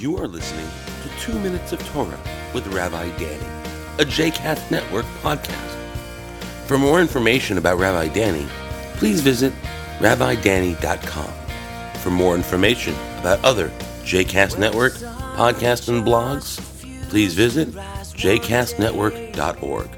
You 0.00 0.16
are 0.16 0.26
listening 0.26 0.66
to 1.02 1.10
Two 1.20 1.38
Minutes 1.40 1.72
of 1.72 1.86
Torah 1.88 2.18
with 2.54 2.66
Rabbi 2.68 3.14
Danny, 3.18 3.44
a 3.98 4.04
JCast 4.06 4.70
Network 4.70 5.04
podcast. 5.20 5.76
For 6.64 6.78
more 6.78 7.02
information 7.02 7.58
about 7.58 7.78
Rabbi 7.78 8.08
Danny, 8.08 8.46
please 8.94 9.20
visit 9.20 9.52
rabbidanny.com. 9.98 11.30
For 12.00 12.08
more 12.08 12.34
information 12.34 12.94
about 13.18 13.44
other 13.44 13.68
JCast 14.04 14.58
Network 14.58 14.94
podcasts 14.94 15.90
and 15.90 16.02
blogs, 16.02 16.58
please 17.10 17.34
visit 17.34 17.68
jcastnetwork.org. 17.68 19.90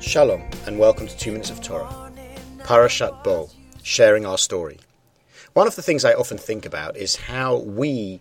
Shalom, 0.00 0.42
and 0.68 0.78
welcome 0.78 1.08
to 1.08 1.18
Two 1.18 1.32
Minutes 1.32 1.50
of 1.50 1.60
Torah. 1.60 2.12
Parashat 2.58 3.24
Bo, 3.24 3.50
sharing 3.82 4.26
our 4.26 4.38
story. 4.38 4.78
One 5.54 5.66
of 5.66 5.74
the 5.74 5.82
things 5.82 6.04
I 6.04 6.12
often 6.12 6.38
think 6.38 6.64
about 6.64 6.96
is 6.96 7.16
how 7.16 7.56
we 7.56 8.20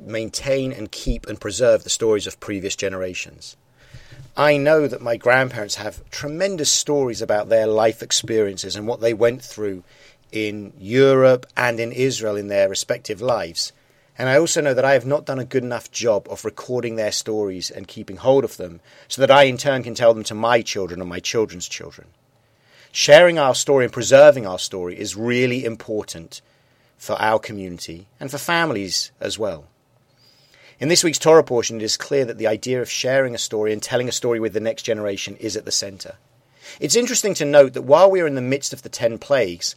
maintain 0.00 0.72
and 0.72 0.90
keep 0.90 1.26
and 1.26 1.40
preserve 1.40 1.84
the 1.84 1.90
stories 1.90 2.26
of 2.26 2.40
previous 2.40 2.76
generations. 2.76 3.56
I 4.36 4.58
know 4.58 4.86
that 4.86 5.00
my 5.00 5.16
grandparents 5.16 5.76
have 5.76 6.08
tremendous 6.10 6.70
stories 6.70 7.22
about 7.22 7.48
their 7.48 7.66
life 7.66 8.02
experiences 8.02 8.76
and 8.76 8.86
what 8.86 9.00
they 9.00 9.14
went 9.14 9.42
through 9.42 9.82
in 10.30 10.72
Europe 10.78 11.46
and 11.56 11.80
in 11.80 11.92
Israel 11.92 12.36
in 12.36 12.48
their 12.48 12.68
respective 12.68 13.22
lives. 13.22 13.72
And 14.18 14.28
I 14.28 14.38
also 14.38 14.60
know 14.60 14.74
that 14.74 14.84
I 14.84 14.92
have 14.92 15.06
not 15.06 15.26
done 15.26 15.38
a 15.38 15.44
good 15.44 15.62
enough 15.62 15.90
job 15.90 16.26
of 16.30 16.44
recording 16.44 16.96
their 16.96 17.12
stories 17.12 17.70
and 17.70 17.88
keeping 17.88 18.16
hold 18.16 18.44
of 18.44 18.56
them 18.56 18.80
so 19.08 19.20
that 19.20 19.30
I 19.30 19.44
in 19.44 19.56
turn 19.56 19.82
can 19.82 19.94
tell 19.94 20.14
them 20.14 20.24
to 20.24 20.34
my 20.34 20.62
children 20.62 21.00
and 21.00 21.08
my 21.08 21.20
children's 21.20 21.68
children. 21.68 22.08
Sharing 22.92 23.38
our 23.38 23.54
story 23.54 23.84
and 23.84 23.92
preserving 23.92 24.46
our 24.46 24.58
story 24.58 24.98
is 24.98 25.16
really 25.16 25.64
important 25.64 26.40
for 26.96 27.14
our 27.20 27.38
community 27.38 28.06
and 28.18 28.30
for 28.30 28.38
families 28.38 29.12
as 29.20 29.38
well. 29.38 29.64
In 30.78 30.88
this 30.88 31.02
week's 31.02 31.18
Torah 31.18 31.42
portion, 31.42 31.80
it 31.80 31.84
is 31.84 31.96
clear 31.96 32.26
that 32.26 32.36
the 32.36 32.46
idea 32.46 32.82
of 32.82 32.90
sharing 32.90 33.34
a 33.34 33.38
story 33.38 33.72
and 33.72 33.82
telling 33.82 34.10
a 34.10 34.12
story 34.12 34.38
with 34.38 34.52
the 34.52 34.60
next 34.60 34.82
generation 34.82 35.34
is 35.36 35.56
at 35.56 35.64
the 35.64 35.72
center. 35.72 36.16
It's 36.80 36.96
interesting 36.96 37.32
to 37.34 37.46
note 37.46 37.72
that 37.72 37.82
while 37.82 38.10
we 38.10 38.20
are 38.20 38.26
in 38.26 38.34
the 38.34 38.42
midst 38.42 38.74
of 38.74 38.82
the 38.82 38.90
ten 38.90 39.16
plagues, 39.16 39.74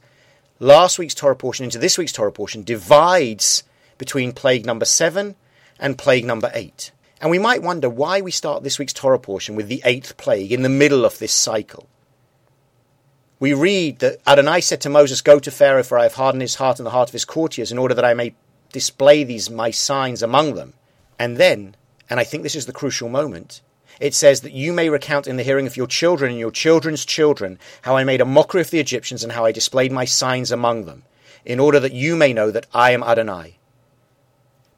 last 0.60 1.00
week's 1.00 1.14
Torah 1.14 1.38
portion 1.38 1.64
into 1.64 1.78
this 1.78 1.98
week's 1.98 2.12
Torah 2.12 2.34
portion 2.34 2.64
divides 2.64 3.64
between 3.98 4.34
plague 4.34 4.66
number 4.66 4.84
seven 4.84 5.36
and 5.80 5.98
plague 5.98 6.26
number 6.26 6.52
eight. 6.54 6.92
And 7.22 7.32
we 7.32 7.40
might 7.40 7.64
wonder 7.64 7.90
why 7.90 8.20
we 8.20 8.32
start 8.32 8.64
this 8.64 8.78
week's 8.78 8.92
Torah 8.92 9.20
portion 9.20 9.56
with 9.56 9.70
the 9.70 9.82
eighth 9.86 10.18
plague 10.18 10.52
in 10.52 10.64
the 10.64 10.70
middle 10.70 11.06
of 11.06 11.18
this 11.18 11.32
cycle. 11.32 11.88
We 13.40 13.54
read 13.54 14.00
that 14.00 14.20
Adonai 14.28 14.60
said 14.60 14.82
to 14.82 14.90
Moses, 14.90 15.22
Go 15.22 15.40
to 15.40 15.50
Pharaoh, 15.50 15.84
for 15.84 15.98
I 15.98 16.04
have 16.04 16.16
hardened 16.16 16.42
his 16.42 16.56
heart 16.56 16.78
and 16.78 16.86
the 16.86 16.92
heart 16.92 17.08
of 17.08 17.14
his 17.14 17.24
courtiers, 17.24 17.72
in 17.72 17.78
order 17.78 17.94
that 17.94 18.04
I 18.04 18.14
may 18.14 18.36
display 18.74 19.24
these 19.24 19.50
my 19.50 19.72
signs 19.72 20.22
among 20.22 20.56
them. 20.56 20.74
And 21.20 21.38
then, 21.38 21.76
and 22.10 22.20
I 22.20 22.24
think 22.24 22.42
this 22.44 22.56
is 22.56 22.66
the 22.66 22.74
crucial 22.74 23.10
moment, 23.10 23.62
it 24.00 24.16
says 24.16 24.42
that 24.42 24.54
you 24.54 24.72
may 24.72 24.90
recount 24.90 25.28
in 25.28 25.36
the 25.36 25.44
hearing 25.44 25.68
of 25.68 25.76
your 25.76 25.88
children 25.88 26.32
and 26.32 26.40
your 26.40 26.52
children's 26.52 27.04
children 27.04 27.60
how 27.82 27.98
I 27.98 28.06
made 28.06 28.22
a 28.22 28.26
mockery 28.26 28.62
of 28.62 28.72
the 28.72 28.80
Egyptians 28.80 29.24
and 29.24 29.34
how 29.34 29.44
I 29.44 29.52
displayed 29.52 29.92
my 29.92 30.06
signs 30.06 30.52
among 30.52 30.86
them, 30.86 31.04
in 31.46 31.60
order 31.60 31.80
that 31.82 31.92
you 31.92 32.16
may 32.16 32.32
know 32.32 32.50
that 32.50 32.68
I 32.74 32.92
am 32.92 33.04
Adonai. 33.04 33.58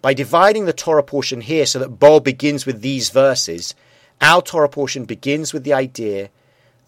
By 0.02 0.16
dividing 0.16 0.66
the 0.66 0.74
Torah 0.74 1.04
portion 1.04 1.42
here 1.42 1.68
so 1.68 1.78
that 1.78 2.00
Bo 2.00 2.20
begins 2.20 2.66
with 2.66 2.82
these 2.82 3.12
verses, 3.12 3.76
our 4.20 4.42
Torah 4.42 4.70
portion 4.70 5.06
begins 5.06 5.54
with 5.54 5.64
the 5.64 5.74
idea 5.74 6.30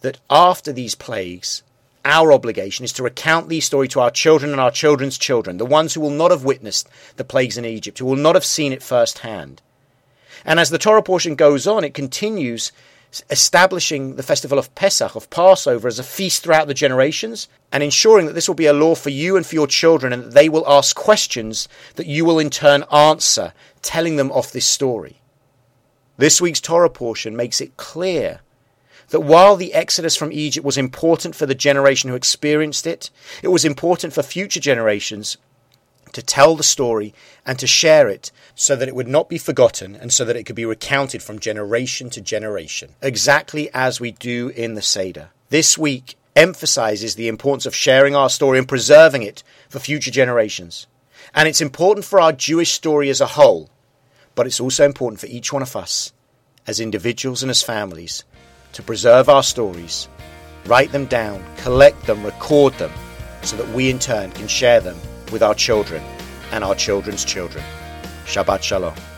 that 0.02 0.20
after 0.32 0.74
these 0.74 0.96
plagues, 0.96 1.62
our 2.06 2.34
obligation 2.34 2.84
is 2.84 2.94
to 2.94 3.04
recount 3.04 3.50
these 3.50 3.66
stories 3.66 3.92
to 3.92 4.00
our 4.00 4.12
children 4.12 4.52
and 4.52 4.60
our 4.60 4.72
children's 4.72 5.18
children, 5.18 5.58
the 5.58 5.66
ones 5.66 5.94
who 5.94 6.02
will 6.02 6.10
not 6.10 6.32
have 6.32 6.44
witnessed 6.44 6.90
the 7.16 7.24
plagues 7.24 7.58
in 7.58 7.66
Egypt, 7.66 8.00
who 8.00 8.06
will 8.06 8.16
not 8.16 8.36
have 8.36 8.46
seen 8.46 8.74
it 8.74 8.84
firsthand. 8.84 9.62
And 10.46 10.60
as 10.60 10.70
the 10.70 10.78
Torah 10.78 11.04
portion 11.04 11.36
goes 11.36 11.66
on, 11.66 11.84
it 11.84 11.94
continues 11.94 12.72
establishing 13.30 14.16
the 14.16 14.24
festival 14.24 14.58
of 14.58 14.74
Pesach, 14.76 15.16
of 15.16 15.30
Passover, 15.30 15.88
as 15.88 16.00
a 16.00 16.04
feast 16.04 16.44
throughout 16.44 16.68
the 16.68 16.74
generations, 16.74 17.48
and 17.72 17.84
ensuring 17.84 18.26
that 18.26 18.34
this 18.34 18.48
will 18.48 18.56
be 18.56 18.66
a 18.66 18.74
law 18.74 18.96
for 18.96 19.10
you 19.10 19.38
and 19.38 19.46
for 19.46 19.56
your 19.56 19.68
children, 19.68 20.12
and 20.12 20.24
that 20.24 20.34
they 20.34 20.50
will 20.50 20.68
ask 20.68 20.96
questions 20.96 21.68
that 21.96 22.08
you 22.08 22.26
will 22.26 22.40
in 22.40 22.50
turn 22.50 22.84
answer, 22.92 23.54
telling 23.82 24.16
them 24.16 24.32
of 24.32 24.52
this 24.52 24.66
story. 24.66 25.22
This 26.18 26.42
week's 26.42 26.62
Torah 26.62 26.90
portion 26.90 27.36
makes 27.36 27.62
it 27.62 27.78
clear 27.78 28.42
that 29.10 29.22
while 29.22 29.56
the 29.56 29.74
exodus 29.74 30.16
from 30.16 30.32
Egypt 30.32 30.66
was 30.66 30.78
important 30.78 31.36
for 31.36 31.46
the 31.46 31.56
generation 31.56 32.10
who 32.10 32.16
experienced 32.16 32.88
it, 32.88 33.10
it 33.42 33.50
was 33.50 33.66
important 33.66 34.14
for 34.14 34.24
future 34.24 34.60
generations 34.60 35.38
to 36.14 36.22
tell 36.22 36.56
the 36.56 36.64
story 36.64 37.14
and 37.46 37.60
to 37.60 37.68
share 37.68 38.08
it 38.08 38.32
so 38.56 38.76
that 38.76 38.88
it 38.88 38.96
would 38.96 39.08
not 39.08 39.30
be 39.30 39.38
forgotten 39.38 39.96
and 39.96 40.14
so 40.14 40.24
that 40.24 40.36
it 40.36 40.44
could 40.44 40.56
be 40.56 40.66
recounted 40.66 41.22
from 41.22 41.40
generation 41.40 42.10
to 42.12 42.22
generation, 42.22 42.96
exactly 43.02 43.70
as 43.74 44.00
we 44.00 44.12
do 44.12 44.50
in 44.50 44.76
the 44.76 44.82
Seder. 44.82 45.30
This 45.50 45.78
week 45.78 46.16
emphasizes 46.36 47.16
the 47.16 47.28
importance 47.28 47.66
of 47.66 47.76
sharing 47.76 48.16
our 48.16 48.30
story 48.30 48.58
and 48.58 48.68
preserving 48.68 49.24
it 49.24 49.44
for 49.70 49.80
future 49.80 50.12
generations. 50.12 50.88
And 51.34 51.48
it's 51.48 51.62
important 51.62 52.06
for 52.06 52.20
our 52.20 52.32
Jewish 52.32 52.72
story 52.72 53.10
as 53.10 53.22
a 53.22 53.28
whole, 53.28 53.70
but 54.36 54.48
it's 54.48 54.60
also 54.60 54.86
important 54.86 55.20
for 55.20 55.28
each 55.28 55.52
one 55.52 55.62
of 55.62 55.76
us 55.76 56.12
as 56.66 56.80
individuals 56.80 57.44
and 57.44 57.50
as 57.50 57.62
families 57.62 58.24
to 58.74 58.84
preserve 58.84 59.30
our 59.30 59.44
stories, 59.44 60.08
write 60.66 60.92
them 60.92 61.06
down, 61.06 61.44
collect 61.58 62.06
them, 62.06 62.24
record 62.24 62.74
them, 62.74 62.92
so 63.42 63.56
that 63.58 63.70
we 63.70 63.90
in 63.90 64.00
turn 64.00 64.32
can 64.32 64.48
share 64.48 64.80
them 64.80 64.98
with 65.32 65.42
our 65.42 65.56
children 65.56 66.04
and 66.52 66.64
our 66.64 66.76
children's 66.76 67.26
children. 67.26 67.64
Shabbat 68.26 68.62
Shalom. 68.62 69.13